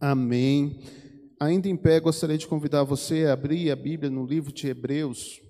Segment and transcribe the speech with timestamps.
[0.00, 0.78] Amém.
[1.40, 5.42] Ainda em pé, gostaria de convidar você a abrir a Bíblia no livro de Hebreus,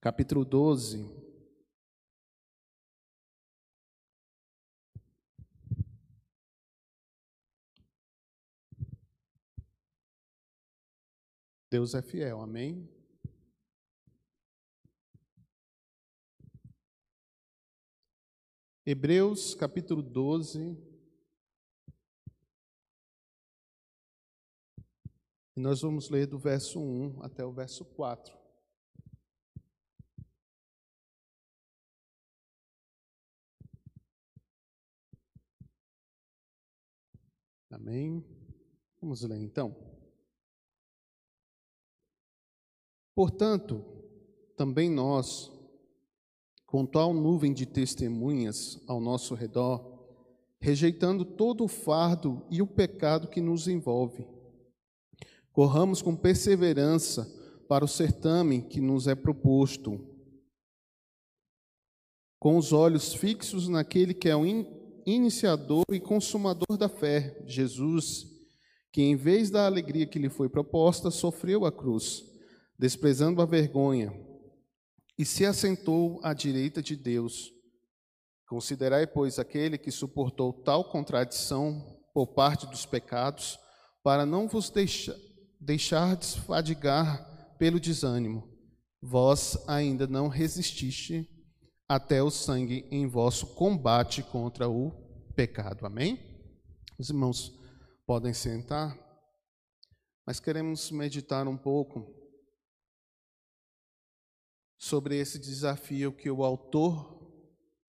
[0.00, 1.04] capítulo 12.
[11.70, 12.88] Deus é fiel, amém?
[18.86, 20.93] Hebreus capítulo 12.
[25.56, 28.36] E nós vamos ler do verso 1 até o verso 4.
[37.70, 38.24] Amém?
[39.00, 39.76] Vamos ler então.
[43.14, 43.84] Portanto,
[44.56, 45.52] também nós,
[46.66, 50.04] com tal nuvem de testemunhas ao nosso redor,
[50.60, 54.26] rejeitando todo o fardo e o pecado que nos envolve,
[55.54, 57.32] corramos com perseverança
[57.68, 60.04] para o certame que nos é proposto,
[62.40, 64.44] com os olhos fixos naquele que é o
[65.06, 68.26] iniciador e consumador da fé, Jesus,
[68.92, 72.24] que em vez da alegria que lhe foi proposta, sofreu a cruz,
[72.76, 74.12] desprezando a vergonha,
[75.16, 77.52] e se assentou à direita de Deus.
[78.48, 83.56] Considerai, pois, aquele que suportou tal contradição por parte dos pecados,
[84.02, 85.16] para não vos deixar,
[85.64, 88.48] deixar desfadigar pelo desânimo.
[89.00, 91.28] Vós ainda não resististe
[91.88, 94.90] até o sangue em vosso combate contra o
[95.34, 95.86] pecado.
[95.86, 96.18] Amém?
[96.98, 97.52] Os irmãos
[98.06, 98.96] podem sentar,
[100.26, 102.14] mas queremos meditar um pouco
[104.78, 107.14] sobre esse desafio que o autor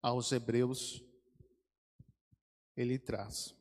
[0.02, 1.02] aos Hebreus
[2.76, 3.56] ele traz.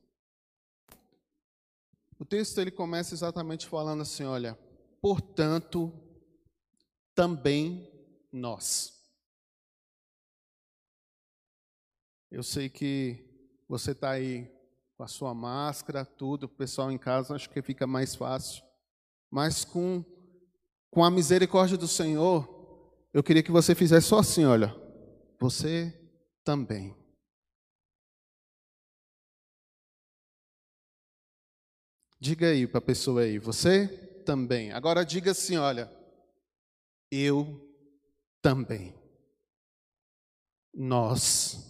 [2.23, 4.57] O texto ele começa exatamente falando assim, olha,
[5.01, 5.93] portanto,
[7.17, 7.91] também
[8.31, 8.93] nós.
[12.31, 13.29] Eu sei que
[13.69, 14.49] você está aí
[14.97, 18.63] com a sua máscara, tudo, o pessoal em casa acho que fica mais fácil.
[19.29, 20.05] Mas com,
[20.93, 22.49] com a misericórdia do Senhor,
[23.13, 24.73] eu queria que você fizesse só assim, olha.
[25.41, 25.93] Você
[26.45, 26.95] também.
[32.23, 33.89] Diga aí para a pessoa aí, você
[34.25, 34.71] também.
[34.71, 35.91] Agora diga assim, olha,
[37.11, 37.69] eu
[38.41, 38.95] também.
[40.73, 41.69] Nós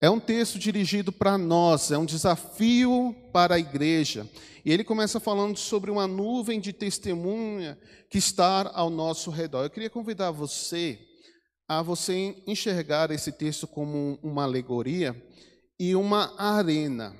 [0.00, 4.28] é um texto dirigido para nós, é um desafio para a igreja.
[4.64, 7.78] E ele começa falando sobre uma nuvem de testemunha
[8.10, 9.62] que está ao nosso redor.
[9.62, 10.98] Eu queria convidar você
[11.68, 15.14] a você enxergar esse texto como uma alegoria
[15.78, 17.14] e uma arena,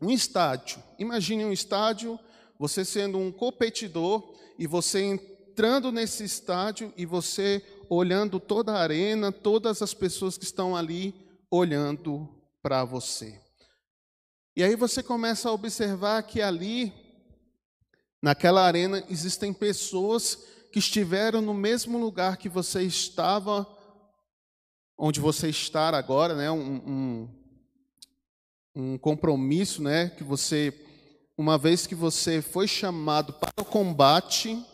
[0.00, 0.82] um estádio.
[0.98, 2.18] Imagine um estádio,
[2.58, 9.32] você sendo um competidor e você entrando nesse estádio e você olhando toda a arena,
[9.32, 11.14] todas as pessoas que estão ali
[11.50, 12.28] olhando
[12.62, 13.40] para você.
[14.56, 16.92] E aí você começa a observar que ali,
[18.22, 20.38] naquela arena, existem pessoas
[20.72, 23.66] que estiveram no mesmo lugar que você estava,
[24.98, 26.50] onde você está agora, né?
[26.50, 27.39] Um, um,
[28.74, 30.10] um compromisso, né?
[30.10, 30.72] Que você,
[31.36, 34.64] uma vez que você foi chamado para o combate,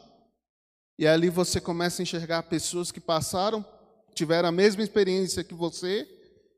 [0.99, 3.65] e ali você começa a enxergar pessoas que passaram,
[4.15, 6.09] tiveram a mesma experiência que você,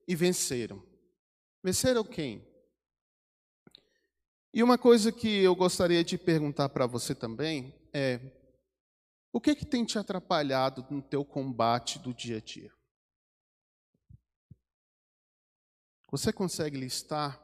[0.06, 0.82] e venceram.
[1.62, 2.46] Venceram quem?
[4.54, 8.20] E uma coisa que eu gostaria de perguntar para você também é:
[9.32, 12.72] o que, que tem te atrapalhado no teu combate do dia a dia?
[16.10, 17.38] Você consegue listar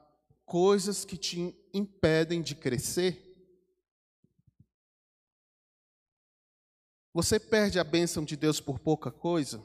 [0.46, 3.20] coisas que te impedem de crescer?
[7.12, 9.62] Você perde a bênção de Deus por pouca coisa?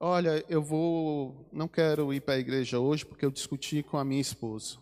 [0.00, 4.04] Olha, eu vou, não quero ir para a igreja hoje porque eu discuti com a
[4.04, 4.78] minha esposa.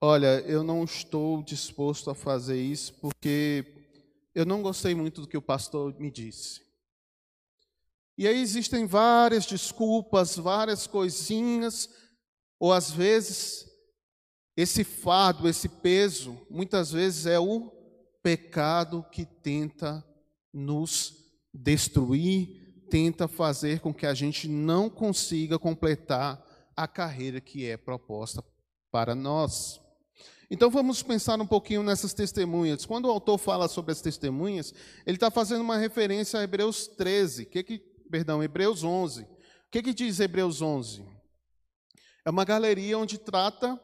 [0.00, 3.64] Olha, eu não estou disposto a fazer isso porque
[4.34, 6.69] eu não gostei muito do que o pastor me disse.
[8.20, 11.88] E aí existem várias desculpas, várias coisinhas,
[12.58, 13.66] ou às vezes
[14.54, 17.72] esse fardo, esse peso, muitas vezes é o
[18.22, 20.04] pecado que tenta
[20.52, 21.14] nos
[21.54, 26.46] destruir, tenta fazer com que a gente não consiga completar
[26.76, 28.44] a carreira que é proposta
[28.92, 29.80] para nós.
[30.50, 32.84] Então vamos pensar um pouquinho nessas testemunhas.
[32.84, 34.74] Quando o autor fala sobre as testemunhas,
[35.06, 37.78] ele está fazendo uma referência a Hebreus 13, que que,
[38.10, 39.22] perdão, Hebreus 11.
[39.22, 39.26] O
[39.70, 41.06] que, que diz Hebreus 11?
[42.24, 43.80] É uma galeria onde trata,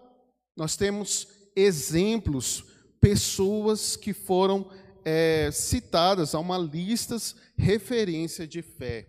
[0.57, 2.65] nós temos exemplos,
[3.01, 4.71] pessoas que foram
[5.05, 7.17] é, citadas a uma lista
[7.57, 9.09] referência de fé.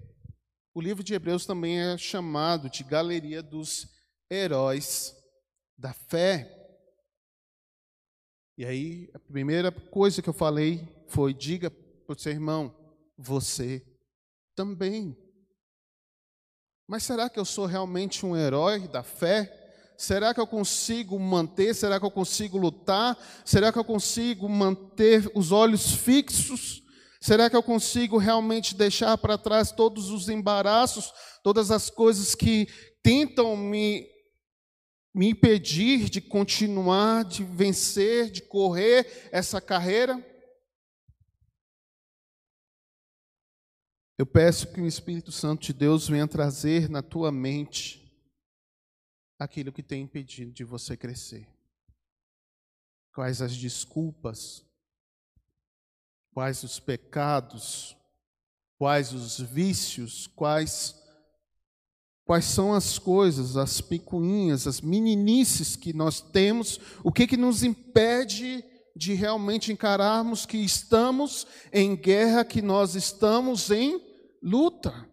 [0.73, 3.87] O livro de Hebreus também é chamado de galeria dos
[4.29, 5.15] heróis
[5.75, 6.53] da fé.
[8.57, 12.75] E aí, a primeira coisa que eu falei foi: diga para o seu irmão,
[13.17, 13.83] você
[14.57, 15.15] também.
[16.87, 19.53] Mas será que eu sou realmente um herói da fé?
[19.95, 21.75] Será que eu consigo manter?
[21.75, 23.15] Será que eu consigo lutar?
[23.45, 26.81] Será que eu consigo manter os olhos fixos?
[27.21, 31.13] Será que eu consigo realmente deixar para trás todos os embaraços,
[31.43, 32.67] todas as coisas que
[33.03, 34.07] tentam me,
[35.13, 40.23] me impedir de continuar, de vencer, de correr essa carreira?
[44.17, 48.03] Eu peço que o Espírito Santo de Deus venha trazer na tua mente
[49.37, 51.47] aquilo que tem impedido de você crescer.
[53.13, 54.65] Quais as desculpas,
[56.33, 57.95] quais os pecados,
[58.79, 60.95] quais os vícios, quais
[62.25, 67.63] quais são as coisas, as picuinhas, as meninices que nós temos, o que que nos
[67.63, 74.06] impede de realmente encararmos que estamos em guerra, que nós estamos em
[74.47, 75.09] luta.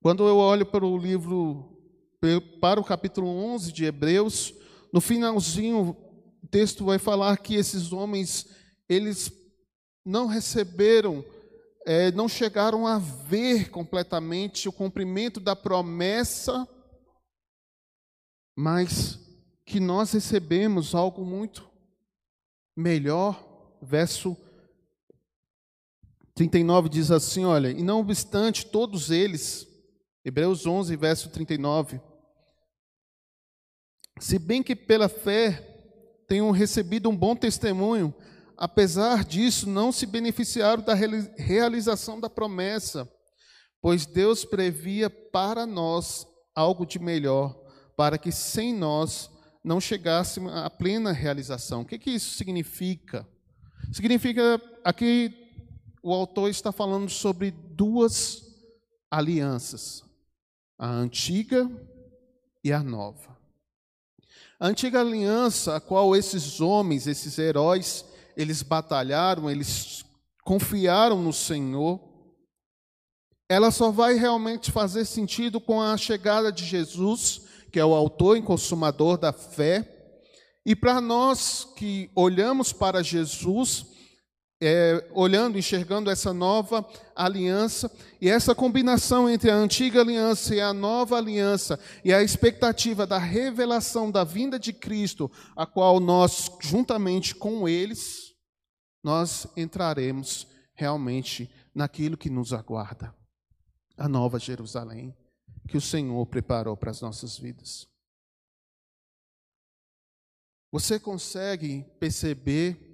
[0.00, 1.76] Quando eu olho para o livro,
[2.58, 4.54] para o capítulo 11 de Hebreus,
[4.90, 5.90] no finalzinho
[6.42, 8.48] o texto vai falar que esses homens,
[8.88, 9.30] eles
[10.06, 11.22] não receberam,
[11.84, 16.66] é, não chegaram a ver completamente o cumprimento da promessa,
[18.56, 19.20] mas
[19.66, 21.70] que nós recebemos algo muito
[22.74, 23.48] melhor.
[23.82, 24.36] Verso
[26.40, 29.68] 39 diz assim: Olha, e não obstante todos eles,
[30.24, 32.00] Hebreus 11, verso 39,
[34.18, 35.60] se bem que pela fé
[36.26, 38.14] tenham recebido um bom testemunho,
[38.56, 43.06] apesar disso não se beneficiaram da realização da promessa,
[43.82, 47.54] pois Deus previa para nós algo de melhor,
[47.94, 49.30] para que sem nós
[49.62, 51.82] não chegássemos à plena realização.
[51.82, 53.28] O que, que isso significa?
[53.92, 55.39] Significa aqui
[56.02, 58.42] o autor está falando sobre duas
[59.10, 60.04] alianças,
[60.78, 61.70] a antiga
[62.64, 63.38] e a nova.
[64.58, 68.04] A antiga aliança, a qual esses homens, esses heróis,
[68.36, 70.04] eles batalharam, eles
[70.44, 72.00] confiaram no Senhor,
[73.48, 77.42] ela só vai realmente fazer sentido com a chegada de Jesus,
[77.72, 79.88] que é o autor e consumador da fé.
[80.64, 83.86] E para nós que olhamos para Jesus,
[84.60, 86.86] é, olhando, enxergando essa nova
[87.16, 87.90] aliança
[88.20, 93.16] e essa combinação entre a antiga aliança e a nova aliança e a expectativa da
[93.16, 98.34] revelação da vinda de Cristo, a qual nós, juntamente com eles,
[99.02, 103.14] nós entraremos realmente naquilo que nos aguarda
[103.96, 105.16] a nova Jerusalém
[105.68, 107.88] que o Senhor preparou para as nossas vidas.
[110.72, 112.89] Você consegue perceber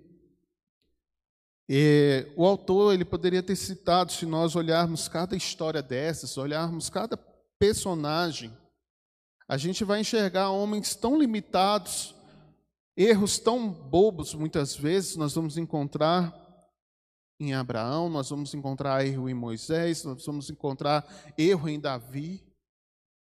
[1.69, 7.17] e o autor ele poderia ter citado, se nós olharmos cada história dessas, olharmos cada
[7.59, 8.57] personagem,
[9.49, 12.15] a gente vai enxergar homens tão limitados,
[12.97, 16.47] erros tão bobos, muitas vezes, nós vamos encontrar
[17.39, 21.05] em Abraão, nós vamos encontrar erro em Moisés, nós vamos encontrar
[21.37, 22.46] erro em Davi.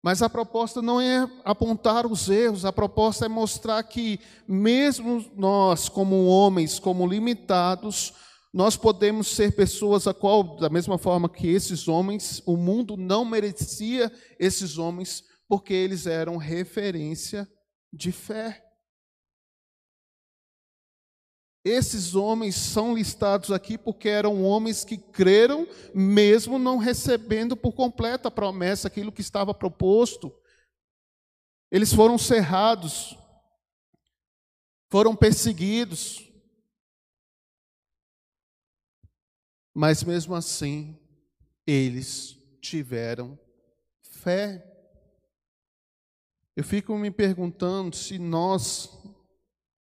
[0.02, 5.88] Mas a proposta não é apontar os erros, a proposta é mostrar que, mesmo nós,
[5.88, 8.14] como homens, como limitados,
[8.52, 13.24] nós podemos ser pessoas a qual, da mesma forma que esses homens, o mundo não
[13.24, 17.48] merecia esses homens, porque eles eram referência
[17.92, 18.67] de fé.
[21.64, 28.28] Esses homens são listados aqui porque eram homens que creram, mesmo não recebendo por completo
[28.28, 30.32] a promessa, aquilo que estava proposto.
[31.70, 33.16] Eles foram cerrados,
[34.90, 36.28] foram perseguidos,
[39.80, 40.98] Mas mesmo assim,
[41.64, 43.38] eles tiveram
[44.02, 44.60] fé.
[46.56, 48.97] Eu fico me perguntando se nós,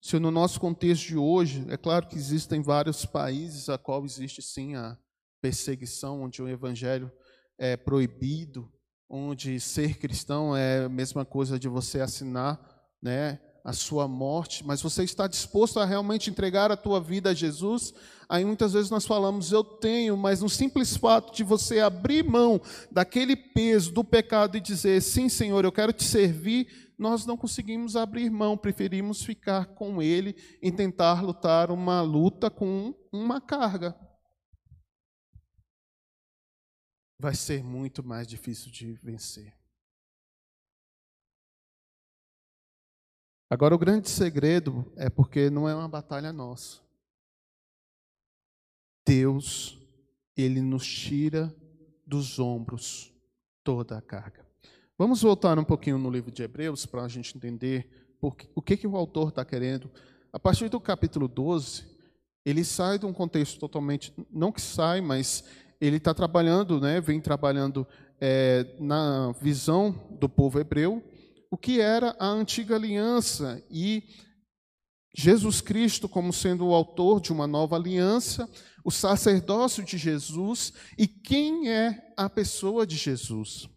[0.01, 4.41] se no nosso contexto de hoje, é claro que existem vários países a qual existe
[4.41, 4.97] sim a
[5.39, 7.11] perseguição, onde o evangelho
[7.57, 8.67] é proibido,
[9.07, 12.59] onde ser cristão é a mesma coisa de você assinar,
[12.99, 17.33] né, a sua morte, mas você está disposto a realmente entregar a tua vida a
[17.33, 17.93] Jesus?
[18.27, 22.59] Aí muitas vezes nós falamos, eu tenho, mas no simples fato de você abrir mão
[22.91, 27.95] daquele peso do pecado e dizer, sim, Senhor, eu quero te servir, nós não conseguimos
[27.95, 33.99] abrir mão, preferimos ficar com Ele e tentar lutar uma luta com uma carga.
[37.17, 39.57] Vai ser muito mais difícil de vencer.
[43.49, 46.83] Agora, o grande segredo é porque não é uma batalha nossa.
[49.03, 49.75] Deus,
[50.37, 51.51] Ele nos tira
[52.05, 53.11] dos ombros
[53.63, 54.50] toda a carga.
[55.01, 57.89] Vamos voltar um pouquinho no livro de Hebreus para a gente entender
[58.21, 59.89] o que, que o autor está querendo.
[60.31, 61.85] A partir do capítulo 12,
[62.45, 65.43] ele sai de um contexto totalmente, não que sai, mas
[65.81, 67.87] ele está trabalhando, né, vem trabalhando
[68.19, 71.03] é, na visão do povo hebreu,
[71.49, 74.03] o que era a antiga aliança e
[75.15, 78.47] Jesus Cristo como sendo o autor de uma nova aliança,
[78.85, 83.67] o sacerdócio de Jesus e quem é a pessoa de Jesus.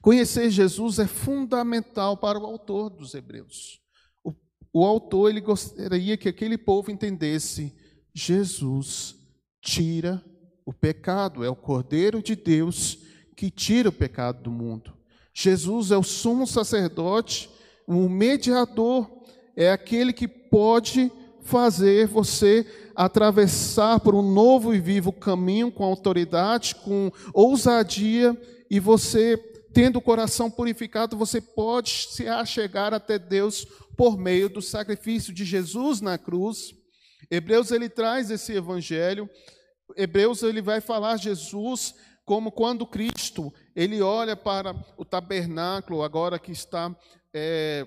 [0.00, 3.80] Conhecer Jesus é fundamental para o autor dos Hebreus.
[4.22, 4.32] O,
[4.72, 7.74] o autor ele gostaria que aquele povo entendesse:
[8.14, 9.16] Jesus
[9.60, 10.22] tira
[10.64, 12.98] o pecado, é o Cordeiro de Deus
[13.36, 14.92] que tira o pecado do mundo.
[15.32, 17.50] Jesus é o sumo sacerdote,
[17.86, 19.10] o mediador,
[19.56, 21.10] é aquele que pode
[21.42, 28.36] fazer você atravessar por um novo e vivo caminho com autoridade, com ousadia,
[28.70, 29.36] e você,
[29.74, 33.66] tendo o coração purificado, você pode se achegar até Deus
[33.96, 36.72] por meio do sacrifício de Jesus na cruz.
[37.28, 39.28] Hebreus ele traz esse evangelho.
[39.96, 46.52] Hebreus ele vai falar Jesus como quando Cristo ele olha para o tabernáculo agora que
[46.52, 46.94] está
[47.32, 47.86] é,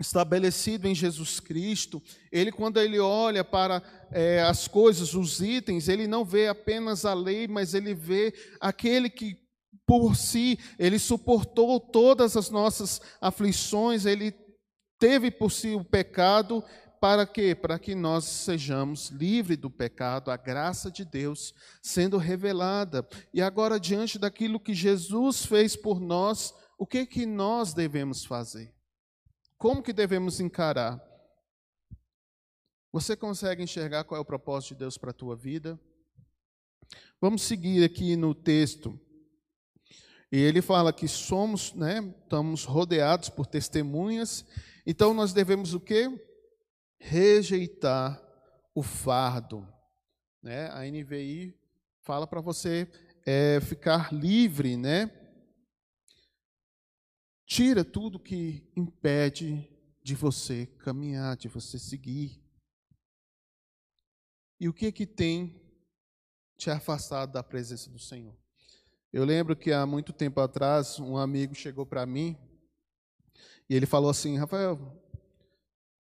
[0.00, 3.82] estabelecido em Jesus Cristo, ele quando ele olha para
[4.12, 9.10] é, as coisas, os itens, ele não vê apenas a lei, mas ele vê aquele
[9.10, 9.47] que
[9.88, 14.32] por si ele suportou todas as nossas aflições, ele
[14.98, 16.62] teve por si o pecado
[17.00, 17.54] para quê?
[17.54, 23.08] Para que nós sejamos livres do pecado, a graça de Deus sendo revelada.
[23.32, 28.74] E agora, diante daquilo que Jesus fez por nós, o que que nós devemos fazer?
[29.56, 31.02] Como que devemos encarar?
[32.92, 35.80] Você consegue enxergar qual é o propósito de Deus para a tua vida?
[37.18, 39.00] Vamos seguir aqui no texto.
[40.30, 44.44] E ele fala que somos, né, estamos rodeados por testemunhas.
[44.86, 46.08] Então nós devemos o quê?
[46.98, 48.20] rejeitar
[48.74, 49.66] o fardo.
[50.42, 50.68] Né?
[50.70, 51.58] A NVI
[52.02, 52.90] fala para você
[53.24, 55.10] é, ficar livre, né?
[57.46, 59.68] Tira tudo que impede
[60.02, 62.42] de você caminhar, de você seguir.
[64.60, 65.62] E o que que tem
[66.56, 68.36] te afastado da presença do Senhor?
[69.10, 72.36] Eu lembro que há muito tempo atrás um amigo chegou para mim
[73.68, 74.78] e ele falou assim, Rafael,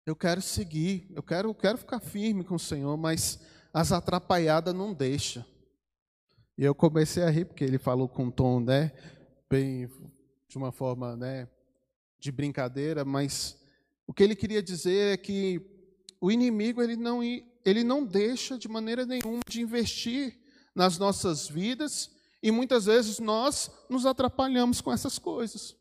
[0.06, 3.40] eu quero seguir, eu quero, eu quero ficar firme com o Senhor, mas
[3.75, 5.44] as atrapalhadas não deixam.
[6.56, 8.92] E eu comecei a rir, porque ele falou com um tom, né,
[9.50, 9.87] bem,
[10.49, 11.46] de uma forma, né,
[12.18, 13.61] de brincadeira, mas
[14.06, 15.61] o que ele queria dizer é que
[16.20, 20.38] o inimigo, ele não, ele não deixa de maneira nenhuma de investir
[20.75, 22.13] nas nossas vidas,
[22.45, 25.75] e muitas vezes nós nos atrapalhamos com essas coisas.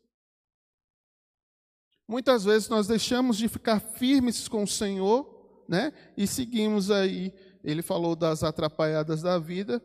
[2.08, 5.92] Muitas vezes nós deixamos de ficar firmes com o Senhor, né?
[6.16, 7.34] E seguimos aí.
[7.62, 9.82] Ele falou das atrapalhadas da vida.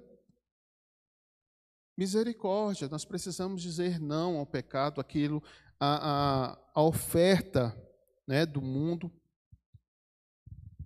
[1.98, 5.44] Misericórdia, nós precisamos dizer não ao pecado, aquilo,
[5.78, 7.76] a, a, a oferta
[8.26, 9.12] né, do mundo.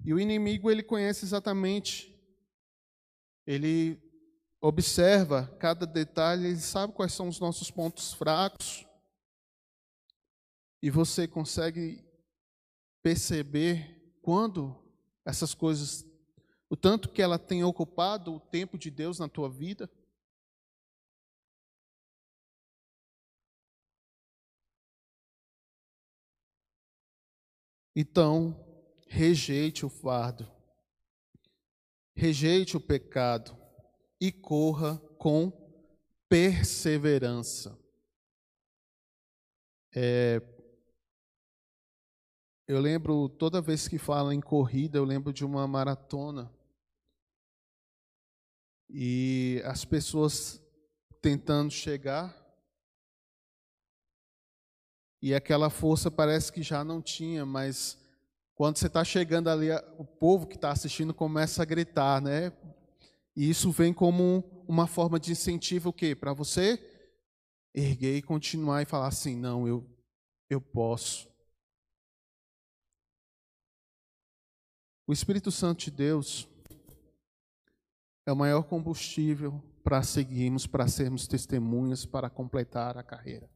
[0.04, 2.20] E o inimigo, ele conhece exatamente,
[3.46, 4.02] ele
[4.64, 8.88] observa cada detalhe, ele sabe quais são os nossos pontos fracos.
[10.82, 12.02] E você consegue
[13.02, 14.74] perceber quando
[15.26, 16.06] essas coisas,
[16.70, 19.92] o tanto que ela tem ocupado o tempo de Deus na tua vida?
[27.94, 28.66] Então,
[29.10, 30.50] rejeite o fardo,
[32.16, 33.63] rejeite o pecado
[34.24, 35.52] e corra com
[36.30, 37.78] perseverança.
[39.94, 40.42] É,
[42.66, 46.50] eu lembro, toda vez que fala em corrida, eu lembro de uma maratona.
[48.90, 50.64] E as pessoas
[51.22, 52.42] tentando chegar.
[55.22, 57.98] e aquela força parece que já não tinha, mas
[58.56, 62.52] quando você está chegando ali, o povo que está assistindo começa a gritar, né?
[63.36, 66.16] E isso vem como uma forma de incentivo o quê?
[66.16, 66.80] Para você
[67.74, 69.90] erguer e continuar e falar assim, não, eu,
[70.50, 71.28] eu posso.
[75.08, 76.48] O Espírito Santo de Deus
[78.26, 83.50] é o maior combustível para seguirmos, para sermos testemunhas, para completar a carreira.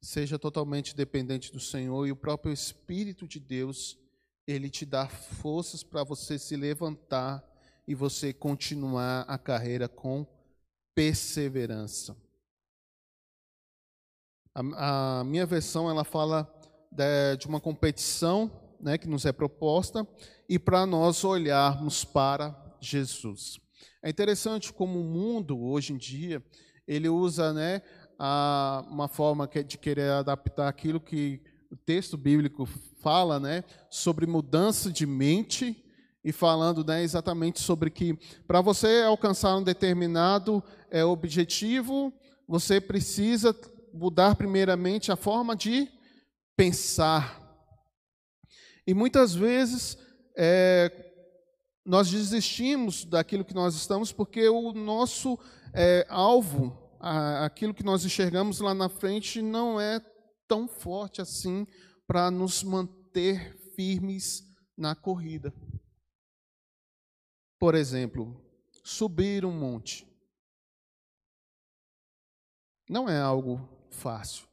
[0.00, 3.96] Seja totalmente dependente do Senhor e o próprio Espírito de Deus,
[4.44, 7.51] ele te dá forças para você se levantar
[7.86, 10.26] e você continuar a carreira com
[10.94, 12.16] perseverança.
[14.54, 16.52] A, a minha versão ela fala
[16.90, 20.06] de, de uma competição né, que nos é proposta
[20.48, 23.58] e para nós olharmos para Jesus.
[24.02, 26.42] É interessante como o mundo, hoje em dia,
[26.86, 27.82] ele usa né,
[28.18, 32.66] a, uma forma de querer adaptar aquilo que o texto bíblico
[33.00, 35.81] fala né, sobre mudança de mente
[36.24, 42.12] e falando né, exatamente sobre que para você alcançar um determinado é, objetivo,
[42.46, 43.56] você precisa
[43.92, 45.88] mudar primeiramente a forma de
[46.56, 47.40] pensar.
[48.86, 49.98] E muitas vezes
[50.36, 50.90] é,
[51.84, 55.38] nós desistimos daquilo que nós estamos porque o nosso
[55.74, 60.00] é, alvo, a, aquilo que nós enxergamos lá na frente, não é
[60.46, 61.66] tão forte assim
[62.06, 64.44] para nos manter firmes
[64.76, 65.52] na corrida.
[67.62, 68.36] Por exemplo,
[68.82, 70.04] subir um monte.
[72.90, 74.48] Não é algo fácil.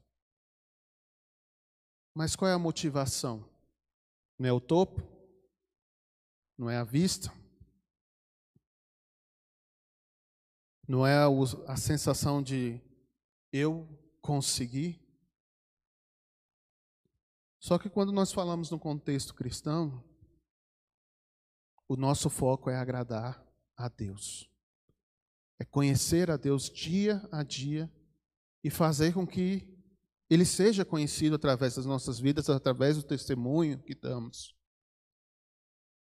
[2.14, 3.44] Mas qual é a motivação?
[4.38, 5.02] Não é o topo?
[6.56, 7.34] não é a vista,
[10.86, 11.16] não é
[11.66, 12.82] a sensação de
[13.50, 13.88] eu
[14.22, 15.02] consegui.
[17.62, 20.04] Só que quando nós falamos no contexto cristão,
[21.90, 23.44] o nosso foco é agradar
[23.76, 24.48] a Deus,
[25.60, 27.92] é conhecer a Deus dia a dia
[28.64, 29.68] e fazer com que
[30.30, 34.56] Ele seja conhecido através das nossas vidas, através do testemunho que damos.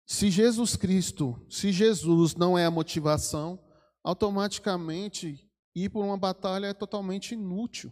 [0.05, 3.59] Se Jesus Cristo, se Jesus não é a motivação,
[4.03, 7.91] automaticamente ir por uma batalha é totalmente inútil.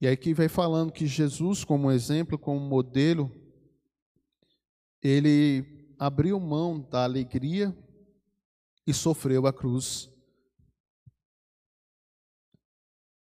[0.00, 3.30] E aí que vai falando que Jesus, como exemplo, como modelo,
[5.02, 7.76] ele abriu mão da alegria
[8.86, 10.10] e sofreu a cruz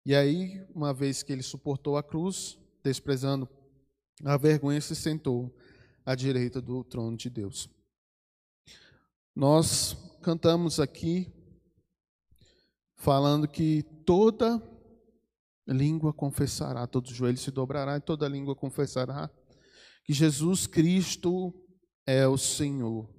[0.05, 3.47] E aí, uma vez que ele suportou a cruz, desprezando
[4.25, 5.55] a vergonha, se sentou
[6.05, 7.69] à direita do trono de Deus.
[9.33, 11.31] Nós cantamos aqui
[12.97, 14.61] falando que toda
[15.67, 19.29] língua confessará, todo joelho se dobrará e toda língua confessará
[20.03, 21.53] que Jesus Cristo
[22.05, 23.09] é o Senhor.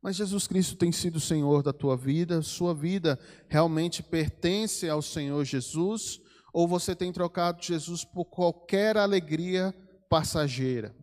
[0.00, 2.40] Mas Jesus Cristo tem sido Senhor da tua vida?
[2.40, 6.20] Sua vida realmente pertence ao Senhor Jesus?
[6.52, 9.74] Ou você tem trocado Jesus por qualquer alegria
[10.08, 10.96] passageira?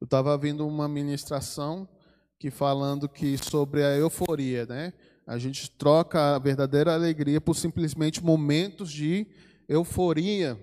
[0.00, 1.88] Eu estava vendo uma ministração
[2.38, 4.92] que falando que sobre a euforia, né?
[5.26, 9.26] A gente troca a verdadeira alegria por simplesmente momentos de
[9.68, 10.58] euforia.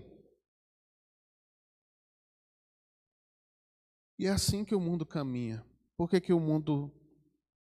[4.20, 5.66] E é assim que o mundo caminha.
[5.98, 6.92] Por que, que o mundo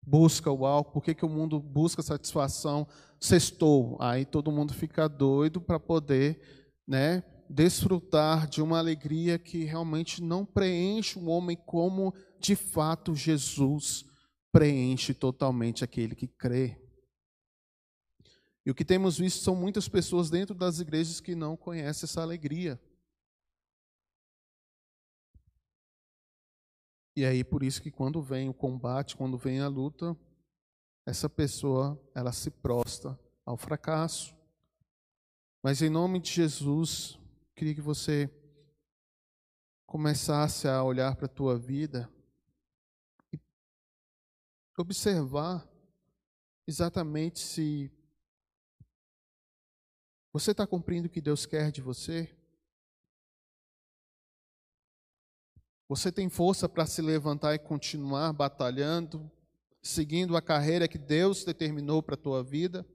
[0.02, 0.94] busca o álcool?
[0.94, 2.88] Por que, que o mundo busca satisfação?
[3.20, 3.96] Sextou.
[4.00, 6.40] Aí todo mundo fica doido para poder
[6.88, 14.04] né, desfrutar de uma alegria que realmente não preenche o homem como de fato Jesus
[14.52, 16.79] preenche totalmente aquele que crê.
[18.64, 22.20] E o que temos visto são muitas pessoas dentro das igrejas que não conhecem essa
[22.20, 22.80] alegria.
[27.16, 30.16] E aí por isso que quando vem o combate, quando vem a luta,
[31.06, 34.36] essa pessoa ela se prostra ao fracasso.
[35.62, 37.18] Mas em nome de Jesus,
[37.54, 38.30] queria que você
[39.86, 42.08] começasse a olhar para a tua vida
[43.32, 43.38] e
[44.78, 45.68] observar
[46.66, 47.90] exatamente se
[50.32, 52.34] você está cumprindo o que Deus quer de você.
[55.88, 59.30] Você tem força para se levantar e continuar batalhando,
[59.82, 62.86] seguindo a carreira que Deus determinou para a tua vida?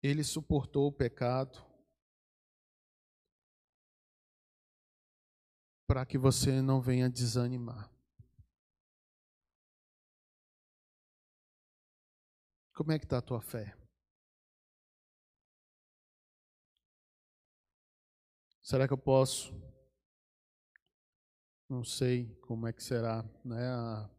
[0.00, 1.74] Ele suportou o pecado.
[5.86, 7.93] para que você não venha desanimar.
[12.74, 13.76] Como é que está a tua fé?
[18.60, 19.54] Será que eu posso?
[21.68, 24.10] Não sei como é que será né, a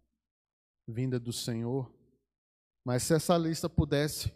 [0.87, 1.93] vinda do Senhor,
[2.85, 4.31] mas se essa lista pudesse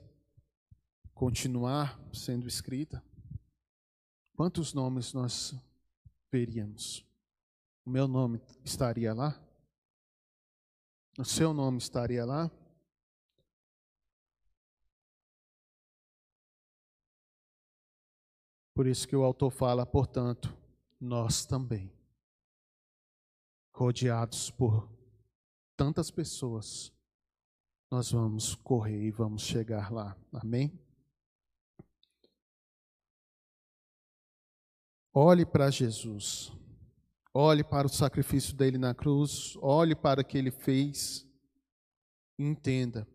[1.13, 3.03] continuar sendo escrita,
[4.36, 5.55] quantos nomes nós
[6.32, 7.05] veríamos?
[7.86, 9.39] O meu nome estaria lá?
[11.17, 12.51] O seu nome estaria lá?
[18.79, 20.57] Por isso que o autor fala, portanto,
[21.01, 21.91] nós também,
[23.73, 24.87] rodeados por
[25.75, 26.89] tantas pessoas,
[27.91, 30.15] nós vamos correr e vamos chegar lá.
[30.31, 30.71] Amém?
[35.13, 36.53] Olhe para Jesus,
[37.33, 41.27] olhe para o sacrifício dele na cruz, olhe para o que ele fez
[42.37, 43.05] entenda.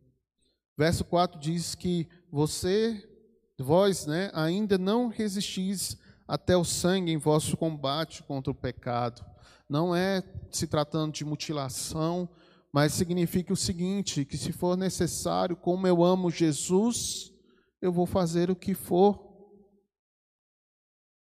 [0.77, 3.14] Verso 4 diz que você
[3.59, 9.25] Vós, né, ainda não resistis até o sangue em vosso combate contra o pecado.
[9.69, 12.29] Não é se tratando de mutilação,
[12.73, 17.33] mas significa o seguinte: que se for necessário, como eu amo Jesus,
[17.81, 19.33] eu vou fazer o que for.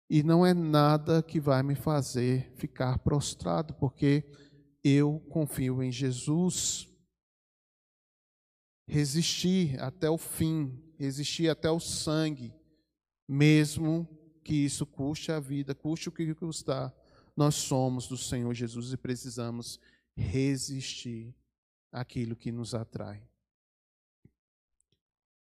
[0.08, 4.24] E não é nada que vai me fazer ficar prostrado, porque
[4.82, 6.88] eu confio em Jesus.
[8.88, 12.54] Resistir até o fim, resistir até o sangue,
[13.26, 14.06] mesmo
[14.44, 16.94] que isso custe a vida, custe o que custar.
[17.34, 19.80] Nós somos do Senhor Jesus e precisamos
[20.14, 21.34] resistir
[21.90, 23.26] àquilo que nos atrai.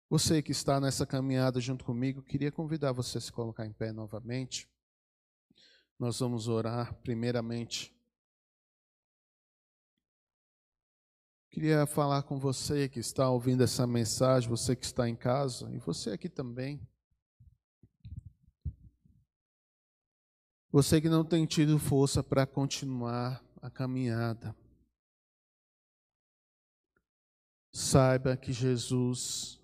[0.09, 3.93] Você que está nessa caminhada junto comigo, queria convidar você a se colocar em pé
[3.93, 4.69] novamente.
[5.97, 7.96] Nós vamos orar primeiramente
[11.49, 15.79] Queria falar com você que está ouvindo essa mensagem, você que está em casa e
[15.79, 16.79] você aqui também.
[20.71, 24.55] Você que não tem tido força para continuar a caminhada.
[27.71, 29.61] Saiba que Jesus,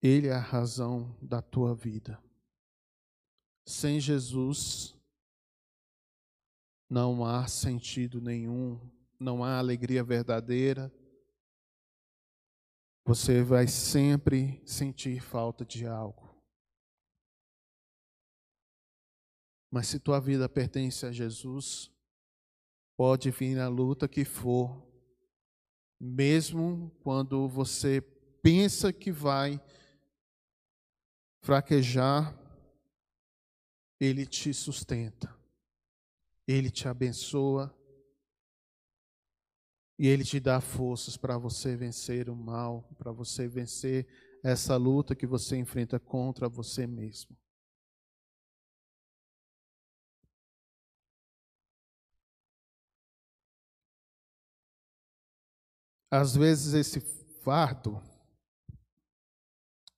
[0.00, 2.22] Ele é a razão da tua vida.
[3.64, 4.96] Sem Jesus,
[6.92, 8.78] não há sentido nenhum,
[9.18, 10.92] não há alegria verdadeira.
[13.06, 16.38] Você vai sempre sentir falta de algo.
[19.70, 21.90] Mas se tua vida pertence a Jesus,
[22.94, 24.86] pode vir a luta que for,
[25.98, 28.02] mesmo quando você
[28.42, 29.58] pensa que vai
[31.40, 32.38] fraquejar,
[33.98, 35.41] Ele te sustenta.
[36.52, 37.74] Ele te abençoa
[39.98, 44.06] e Ele te dá forças para você vencer o mal, para você vencer
[44.44, 47.36] essa luta que você enfrenta contra você mesmo.
[56.10, 57.00] Às vezes esse
[57.42, 58.02] fardo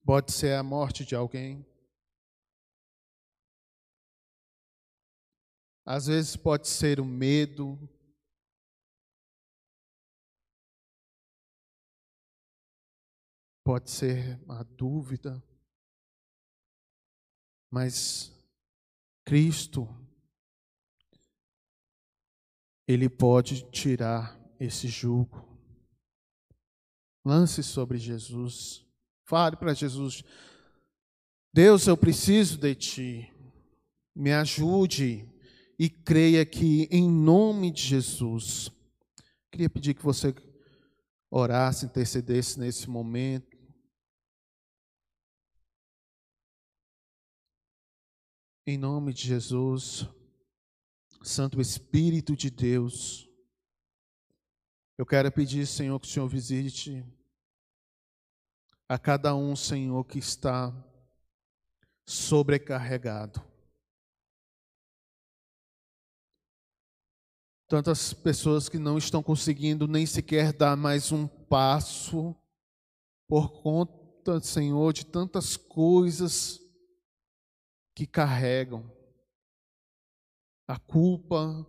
[0.05, 1.67] pode ser a morte de alguém,
[5.87, 7.79] Às vezes pode ser o medo,
[13.63, 15.43] pode ser a dúvida,
[17.71, 18.33] mas
[19.27, 19.87] Cristo,
[22.89, 25.47] Ele pode tirar esse jugo.
[27.27, 28.87] Lance sobre Jesus,
[29.27, 30.23] fale para Jesus:
[31.53, 33.33] Deus, eu preciso de Ti,
[34.17, 35.34] me ajude
[35.79, 38.71] e creia que, em nome de Jesus,
[39.51, 40.35] queria pedir que você
[41.31, 43.57] orasse, intercedesse nesse momento.
[48.67, 50.09] Em nome de Jesus,
[51.23, 53.29] Santo Espírito de Deus,
[54.97, 57.05] eu quero pedir, Senhor, que o Senhor visite
[58.89, 60.73] a cada um, Senhor, que está
[62.07, 63.54] sobrecarregado.
[67.75, 72.33] Tantas pessoas que não estão conseguindo nem sequer dar mais um passo
[73.27, 76.61] por conta, Senhor, de tantas coisas
[77.93, 78.89] que carregam.
[80.69, 81.67] A culpa,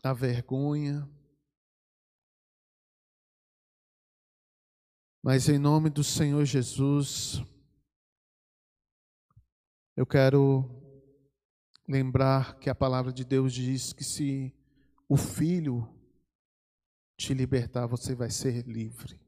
[0.00, 1.10] a vergonha.
[5.20, 7.42] Mas em nome do Senhor Jesus,
[9.94, 10.81] Eu quero
[11.92, 14.52] lembrar que a palavra de Deus diz que se
[15.06, 15.86] o Filho
[17.18, 19.20] te libertar, você vai ser livre.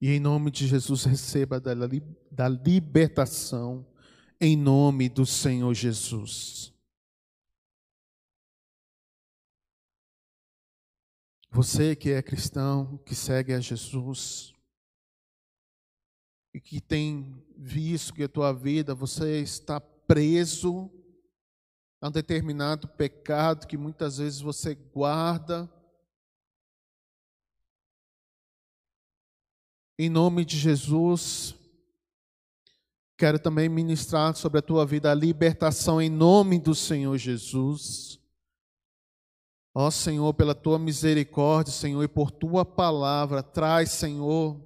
[0.00, 3.86] E em nome de Jesus, receba da libertação,
[4.40, 6.72] em nome do Senhor Jesus.
[11.50, 14.54] Você que é cristão, que segue a Jesus,
[16.54, 19.80] e que tem visto que a tua vida você está
[20.12, 20.90] preso
[21.98, 25.72] a um determinado pecado que muitas vezes você guarda.
[29.98, 31.54] Em nome de Jesus,
[33.16, 38.20] quero também ministrar sobre a tua vida a libertação em nome do Senhor Jesus.
[39.74, 44.60] Ó Senhor, pela tua misericórdia, Senhor, e por tua palavra, traz, Senhor,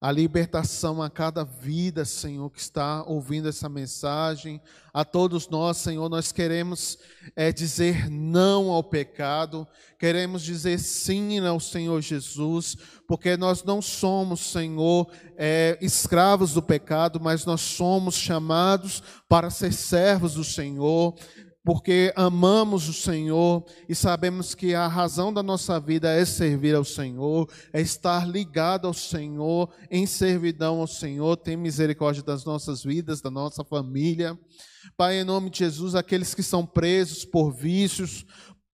[0.00, 4.58] a libertação a cada vida, Senhor, que está ouvindo essa mensagem.
[4.94, 6.98] A todos nós, Senhor, nós queremos
[7.36, 14.40] é, dizer não ao pecado, queremos dizer sim ao Senhor Jesus, porque nós não somos,
[14.40, 21.14] Senhor, é, escravos do pecado, mas nós somos chamados para ser servos do Senhor
[21.64, 26.84] porque amamos o Senhor e sabemos que a razão da nossa vida é servir ao
[26.84, 31.36] Senhor, é estar ligado ao Senhor, em servidão ao Senhor.
[31.36, 34.38] Tem misericórdia das nossas vidas, da nossa família.
[34.96, 38.24] Pai, em nome de Jesus, aqueles que são presos por vícios,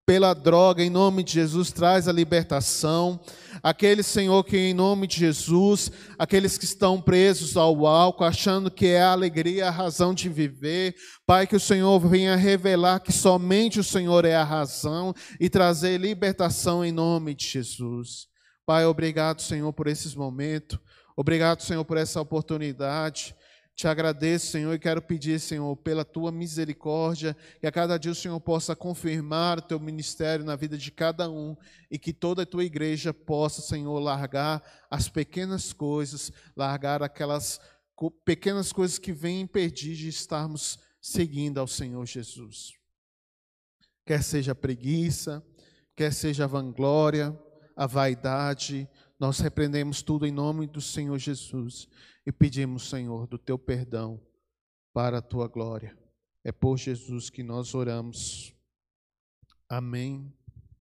[0.07, 3.19] pela droga, em nome de Jesus, traz a libertação.
[3.61, 8.85] Aquele Senhor que, em nome de Jesus, aqueles que estão presos ao álcool, achando que
[8.85, 13.81] é a alegria, a razão de viver, Pai, que o Senhor venha revelar que somente
[13.81, 18.27] o Senhor é a razão e trazer libertação em nome de Jesus.
[18.65, 20.79] Pai, obrigado, Senhor, por esses momentos.
[21.17, 23.35] Obrigado, Senhor, por essa oportunidade.
[23.77, 28.15] Te agradeço, Senhor, e quero pedir, Senhor, pela tua misericórdia, que a cada dia o
[28.15, 31.55] Senhor possa confirmar o teu ministério na vida de cada um
[31.91, 37.61] e que toda a tua igreja possa, Senhor, largar as pequenas coisas, largar aquelas
[38.25, 42.73] pequenas coisas que vêm impedir de estarmos seguindo ao Senhor Jesus.
[44.03, 45.45] Quer seja preguiça,
[45.95, 47.39] quer seja vanglória,
[47.75, 51.87] a vaidade, nós repreendemos tudo em nome do Senhor Jesus
[52.25, 54.21] e pedimos, Senhor, do teu perdão
[54.93, 55.97] para a tua glória.
[56.43, 58.53] É por Jesus que nós oramos.
[59.67, 60.36] Amém